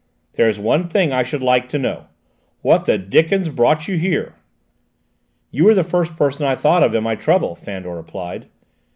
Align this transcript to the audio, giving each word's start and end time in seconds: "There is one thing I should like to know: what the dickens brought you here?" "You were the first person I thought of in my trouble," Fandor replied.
"There 0.33 0.49
is 0.49 0.59
one 0.59 0.87
thing 0.89 1.13
I 1.13 1.21
should 1.21 1.43
like 1.43 1.69
to 1.69 1.77
know: 1.77 2.05
what 2.63 2.87
the 2.87 2.97
dickens 2.97 3.49
brought 3.49 3.87
you 3.87 3.97
here?" 3.99 4.33
"You 5.51 5.65
were 5.65 5.75
the 5.75 5.83
first 5.83 6.15
person 6.17 6.43
I 6.43 6.55
thought 6.55 6.81
of 6.81 6.95
in 6.95 7.03
my 7.03 7.13
trouble," 7.13 7.53
Fandor 7.53 7.93
replied. 7.97 8.47